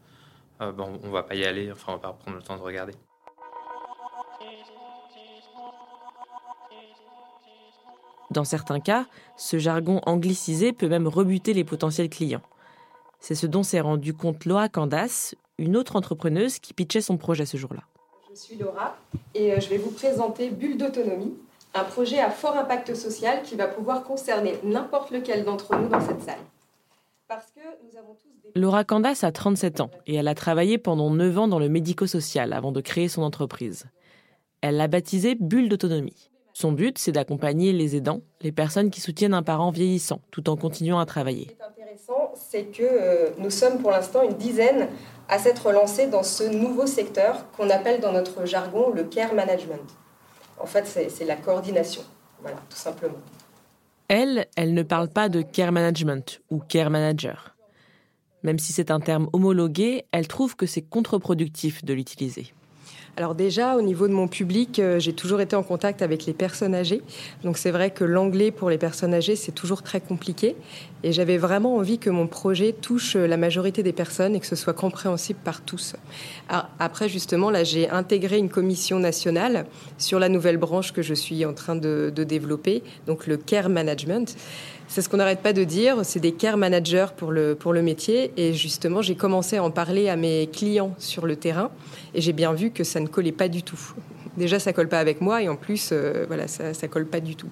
[0.61, 2.61] euh, bon, on va pas y aller, enfin, on va pas prendre le temps de
[2.61, 2.93] regarder.
[8.31, 12.41] Dans certains cas, ce jargon anglicisé peut même rebuter les potentiels clients.
[13.19, 17.45] C'est ce dont s'est rendu compte Laura Candace, une autre entrepreneuse qui pitchait son projet
[17.45, 17.83] ce jour-là.
[18.33, 18.95] Je suis Laura
[19.35, 21.35] et euh, je vais vous présenter Bulle d'autonomie,
[21.73, 26.01] un projet à fort impact social qui va pouvoir concerner n'importe lequel d'entre nous dans
[26.01, 26.39] cette salle.
[27.27, 28.59] Parce que nous avons tous des...
[28.59, 32.51] Laura Candas a 37 ans et elle a travaillé pendant 9 ans dans le médico-social
[32.51, 33.85] avant de créer son entreprise.
[34.61, 36.29] Elle l'a baptisée Bulle d'autonomie.
[36.53, 40.57] Son but, c'est d'accompagner les aidants, les personnes qui soutiennent un parent vieillissant, tout en
[40.57, 41.47] continuant à travailler.
[41.47, 44.89] Ce qui est intéressant, c'est que euh, nous sommes pour l'instant une dizaine
[45.29, 49.79] à s'être lancés dans ce nouveau secteur qu'on appelle dans notre jargon le care management.
[50.61, 52.03] En fait, c'est la coordination.
[52.43, 53.17] Tout simplement.
[54.07, 57.55] Elle, elle ne parle pas de care management ou care manager.
[58.43, 62.53] Même si c'est un terme homologué, elle trouve que c'est contre-productif de l'utiliser.
[63.17, 66.33] Alors déjà, au niveau de mon public, euh, j'ai toujours été en contact avec les
[66.33, 67.01] personnes âgées.
[67.43, 70.55] Donc c'est vrai que l'anglais pour les personnes âgées, c'est toujours très compliqué.
[71.03, 74.55] Et j'avais vraiment envie que mon projet touche la majorité des personnes et que ce
[74.55, 75.95] soit compréhensible par tous.
[76.79, 79.65] après, justement, là, j'ai intégré une commission nationale
[79.97, 84.37] sur la nouvelle branche que je suis en train de développer, donc le Care Management.
[84.91, 87.81] C'est ce qu'on n'arrête pas de dire, c'est des care managers pour le, pour le
[87.81, 88.33] métier.
[88.35, 91.71] Et justement, j'ai commencé à en parler à mes clients sur le terrain
[92.13, 93.79] et j'ai bien vu que ça ne collait pas du tout.
[94.35, 97.21] Déjà, ça colle pas avec moi et en plus, euh, voilà, ça, ça colle pas
[97.21, 97.47] du tout.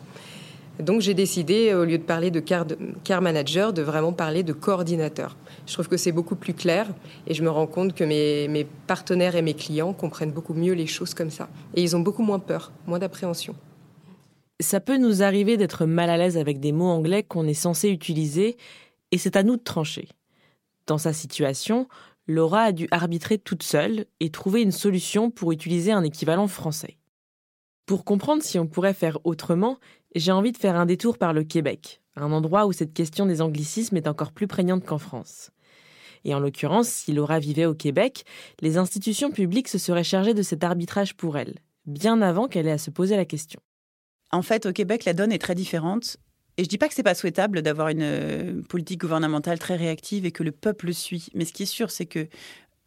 [0.82, 2.66] Donc j'ai décidé, au lieu de parler de care,
[3.06, 5.38] care, manager, de vraiment parler de coordinateur.
[5.66, 6.88] Je trouve que c'est beaucoup plus clair
[7.26, 10.74] et je me rends compte que mes, mes, partenaires et mes clients comprennent beaucoup mieux
[10.74, 11.48] les choses comme ça.
[11.74, 13.56] Et ils ont beaucoup moins peur, moins d'appréhension.
[14.62, 17.90] Ça peut nous arriver d'être mal à l'aise avec des mots anglais qu'on est censé
[17.90, 18.58] utiliser,
[19.12, 20.10] et c'est à nous de trancher.
[20.86, 21.88] Dans sa situation,
[22.28, 26.98] Laura a dû arbitrer toute seule et trouver une solution pour utiliser un équivalent français.
[27.86, 29.80] Pour comprendre si on pourrait faire autrement,
[30.14, 33.42] j'ai envie de faire un détour par le Québec, un endroit où cette question des
[33.42, 35.52] anglicismes est encore plus prégnante qu'en France.
[36.26, 38.26] Et en l'occurrence, si Laura vivait au Québec,
[38.60, 42.72] les institutions publiques se seraient chargées de cet arbitrage pour elle, bien avant qu'elle ait
[42.72, 43.62] à se poser la question.
[44.32, 46.18] En fait, au Québec, la donne est très différente.
[46.58, 50.26] Et je dis pas que c'est pas souhaitable d'avoir une euh, politique gouvernementale très réactive
[50.26, 51.28] et que le peuple suit.
[51.34, 52.28] Mais ce qui est sûr, c'est que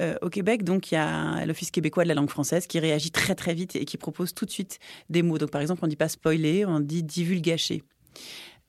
[0.00, 3.11] euh, au Québec, donc, il y a l'Office québécois de la langue française qui réagit
[3.11, 4.78] très très vite et qui propose tout de suite
[5.09, 5.38] des mots.
[5.38, 7.83] Donc, par exemple, on ne dit pas spoiler, on dit divulgacher.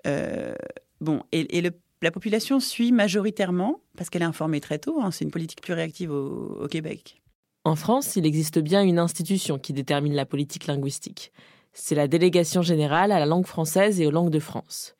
[0.07, 0.55] Euh,
[1.01, 1.61] bon, et,
[2.01, 5.73] la population suit majoritairement, parce qu'elle est informée très tôt, hein, c'est une politique plus
[5.73, 7.21] réactive au Québec.
[7.63, 11.31] En France, il existe bien une institution qui détermine la politique linguistique.
[11.73, 14.95] C'est la délégation générale à la langue française et aux langues de France.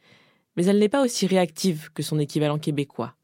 [0.56, 3.16] Mais elle n'est pas aussi réactive que son équivalent québécois.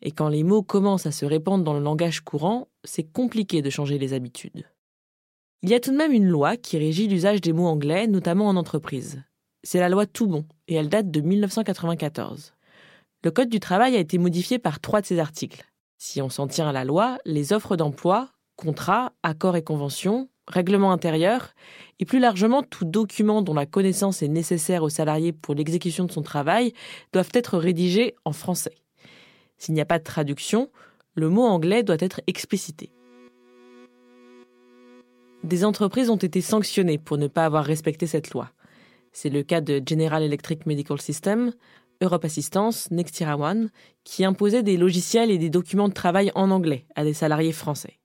[0.00, 3.70] Et quand les mots commencent à se répandre dans le langage courant, c'est compliqué de
[3.70, 4.64] changer les habitudes.
[5.62, 8.48] Il y a tout de même une loi qui régit l'usage des mots anglais, notamment
[8.48, 9.22] en entreprise.
[9.62, 12.52] C'est la loi Toubon, et elle date de 1994.
[13.24, 15.64] Le Code du travail a été modifié par trois de ses articles.
[15.96, 20.92] Si on s'en tient à la loi, les offres d'emploi, contrats, accords et conventions, règlements
[20.92, 21.54] intérieurs,
[22.00, 26.12] et plus largement tout document dont la connaissance est nécessaire au salarié pour l'exécution de
[26.12, 26.72] son travail,
[27.12, 28.74] doivent être rédigés en français.
[29.58, 30.70] S'il n'y a pas de traduction,
[31.14, 32.90] le mot anglais doit être explicité.
[35.44, 38.50] Des entreprises ont été sanctionnées pour ne pas avoir respecté cette loi.
[39.12, 41.52] C'est le cas de General Electric Medical System,
[42.00, 43.70] Europe Assistance, Nextira One,
[44.02, 48.00] qui imposaient des logiciels et des documents de travail en anglais à des salariés français.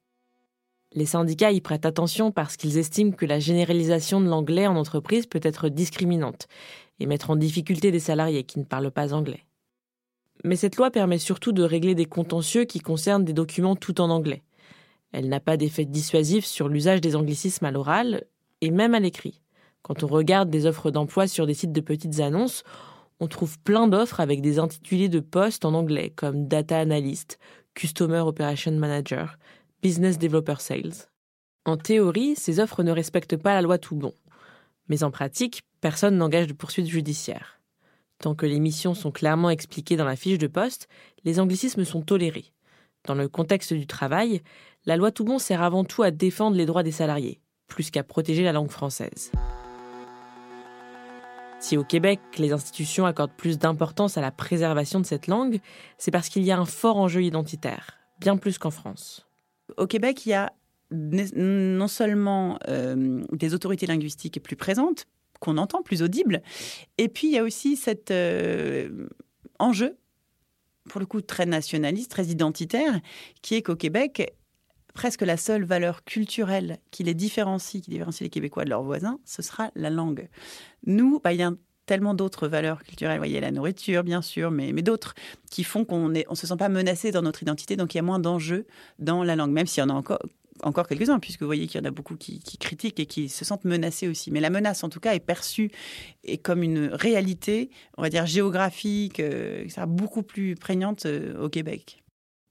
[0.94, 5.28] Les syndicats y prêtent attention parce qu'ils estiment que la généralisation de l'anglais en entreprise
[5.28, 6.48] peut être discriminante
[7.00, 9.46] et mettre en difficulté des salariés qui ne parlent pas anglais.
[10.44, 14.10] Mais cette loi permet surtout de régler des contentieux qui concernent des documents tout en
[14.10, 14.42] anglais.
[15.12, 18.24] Elle n'a pas d'effet dissuasif sur l'usage des anglicismes à l'oral
[18.62, 19.42] et même à l'écrit.
[19.82, 22.64] Quand on regarde des offres d'emploi sur des sites de petites annonces,
[23.20, 27.38] on trouve plein d'offres avec des intitulés de postes en anglais comme Data Analyst,
[27.74, 29.38] Customer Operation Manager,
[29.82, 31.08] Business Developer Sales.
[31.64, 34.14] En théorie, ces offres ne respectent pas la loi tout bon.
[34.90, 37.62] Mais en pratique, personne n'engage de poursuite judiciaire.
[38.18, 40.90] Tant que les missions sont clairement expliquées dans la fiche de poste,
[41.24, 42.52] les anglicismes sont tolérés.
[43.06, 44.42] Dans le contexte du travail,
[44.86, 48.44] la loi Toubon sert avant tout à défendre les droits des salariés, plus qu'à protéger
[48.44, 49.32] la langue française.
[51.62, 55.62] Si au Québec, les institutions accordent plus d'importance à la préservation de cette langue,
[55.98, 59.29] c'est parce qu'il y a un fort enjeu identitaire, bien plus qu'en France.
[59.80, 60.54] Au Québec, il y a
[60.92, 65.08] non seulement euh, des autorités linguistiques plus présentes,
[65.40, 66.42] qu'on entend, plus audible.
[66.98, 69.08] Et puis, il y a aussi cet euh,
[69.58, 69.98] enjeu,
[70.90, 73.00] pour le coup très nationaliste, très identitaire,
[73.42, 74.34] qui est qu'au Québec,
[74.94, 79.20] presque la seule valeur culturelle qui les différencie, qui différencie les Québécois de leurs voisins,
[79.24, 80.28] ce sera la langue.
[80.86, 81.54] Nous, bah, il y a
[81.90, 83.18] tellement d'autres valeurs culturelles.
[83.18, 85.16] Vous voyez, la nourriture, bien sûr, mais, mais d'autres
[85.50, 88.00] qui font qu'on ne on se sent pas menacé dans notre identité, donc il y
[88.00, 88.68] a moins d'enjeux
[89.00, 90.20] dans la langue, même s'il y en a encore,
[90.62, 93.44] encore quelques-uns, puisque vous voyez qu'il y en a beaucoup qui, critiquent et qui se
[93.44, 94.30] sentent menacés aussi.
[94.30, 95.72] Mais la menace, en tout cas, est perçue
[96.24, 102.04] et comme une réalité, on va dire géographique, euh, beaucoup plus prégnante euh, au Québec.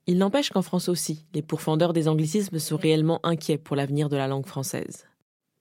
[0.09, 4.17] Il n'empêche qu'en France aussi, les pourfendeurs des anglicismes sont réellement inquiets pour l'avenir de
[4.17, 5.07] la langue française.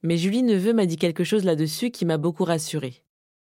[0.02, 3.04] Mais Julie Neveu m'a dit quelque chose là-dessus qui m'a beaucoup rassurée.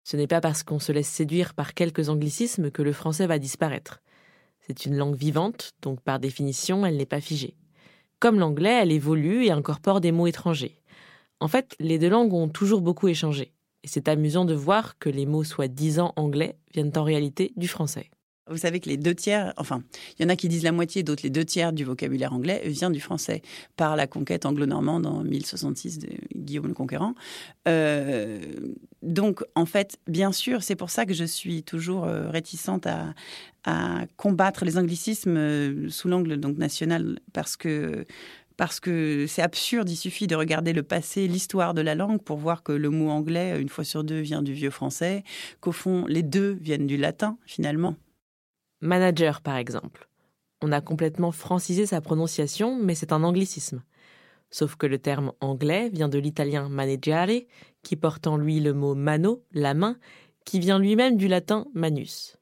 [0.05, 3.39] Ce n'est pas parce qu'on se laisse séduire par quelques anglicismes que le français va
[3.39, 4.03] disparaître.
[4.61, 7.57] C'est une langue vivante, donc par définition, elle n'est pas figée.
[8.21, 10.81] Comme l'anglais, elle évolue et incorpore des mots étrangers.
[11.41, 13.53] En fait, les deux langues ont toujours beaucoup échangé.
[13.83, 18.11] Et c'est amusant de voir que les mots soi-disant anglais viennent en réalité du français.
[18.51, 19.83] Vous savez que les deux tiers, enfin,
[20.19, 22.61] il y en a qui disent la moitié, d'autres les deux tiers du vocabulaire anglais
[22.67, 23.41] vient du français
[23.77, 27.15] par la conquête anglo-normande en 1066 de Guillaume le Conquérant.
[27.69, 28.39] Euh,
[29.01, 33.15] donc, en fait, bien sûr, c'est pour ça que je suis toujours euh, réticente à,
[33.65, 38.05] à combattre les anglicismes euh, sous l'angle donc national, parce que
[38.57, 42.37] parce que c'est absurde, il suffit de regarder le passé, l'histoire de la langue pour
[42.37, 45.25] voir que le mot anglais, une fois sur deux, vient du vieux français,
[45.61, 47.97] qu'au fond, les deux viennent du latin, finalement.
[48.85, 50.09] Manager, par exemple.
[50.61, 53.83] On a complètement francisé sa prononciation, mais c'est un anglicisme.
[54.51, 57.47] Sauf que le terme anglais vient de l'italien maneggiare,
[57.83, 59.97] qui porte en lui le mot mano, la main,
[60.45, 62.37] qui vient lui-même du latin manus.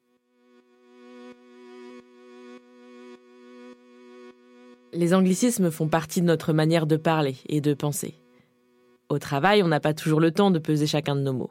[4.93, 8.15] Les anglicismes font partie de notre manière de parler et de penser.
[9.09, 11.51] Au travail, on n'a pas toujours le temps de peser chacun de nos mots.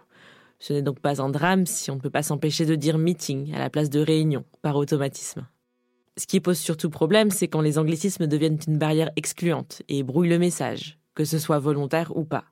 [0.61, 3.51] Ce n'est donc pas un drame si on ne peut pas s'empêcher de dire meeting
[3.55, 5.47] à la place de réunion, par automatisme.
[6.17, 10.29] Ce qui pose surtout problème, c'est quand les anglicismes deviennent une barrière excluante et brouillent
[10.29, 12.45] le message, que ce soit volontaire ou pas.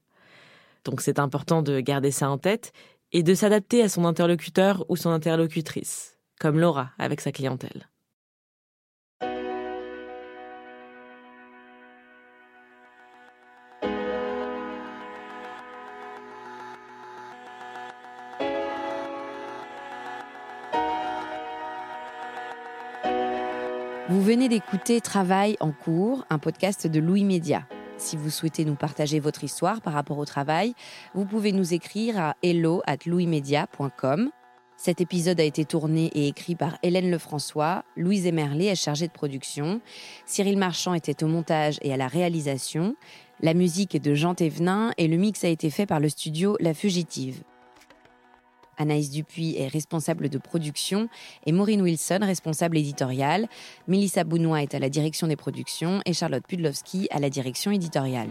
[0.85, 2.73] Donc c'est important de garder ça en tête
[3.11, 7.89] et de s'adapter à son interlocuteur ou son interlocutrice, comme Laura avec sa clientèle.
[24.29, 27.67] Venez d'écouter Travail en cours, un podcast de Louis Média.
[27.97, 30.75] Si vous souhaitez nous partager votre histoire par rapport au travail,
[31.15, 34.29] vous pouvez nous écrire à hello at louismedia.com.
[34.77, 39.11] Cet épisode a été tourné et écrit par Hélène Lefrançois, Louise Emerlé est chargée de
[39.11, 39.81] production,
[40.27, 42.95] Cyril Marchand était au montage et à la réalisation,
[43.41, 46.55] la musique est de Jean Thévenin et le mix a été fait par le studio
[46.59, 47.41] La Fugitive.
[48.79, 51.09] Anaïs Dupuis est responsable de production
[51.45, 53.47] et Maureen Wilson responsable éditoriale.
[53.87, 58.29] Melissa Bounois est à la direction des productions et Charlotte Pudlowski à la direction éditoriale.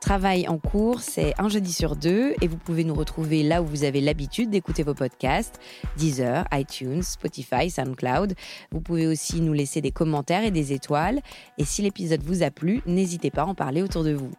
[0.00, 3.66] Travail en cours, c'est un jeudi sur deux et vous pouvez nous retrouver là où
[3.66, 5.60] vous avez l'habitude d'écouter vos podcasts,
[5.96, 8.34] Deezer, iTunes, Spotify, SoundCloud.
[8.72, 11.20] Vous pouvez aussi nous laisser des commentaires et des étoiles.
[11.58, 14.32] Et si l'épisode vous a plu, n'hésitez pas à en parler autour de vous.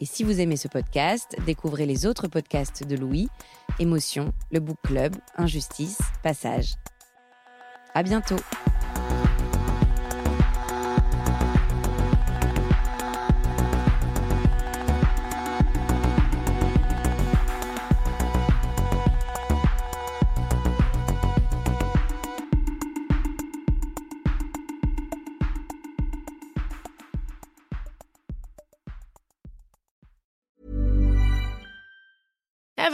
[0.00, 3.28] Et si vous aimez ce podcast, découvrez les autres podcasts de Louis,
[3.80, 6.74] Émotion, le Book Club, Injustice, Passage.
[7.94, 8.36] À bientôt!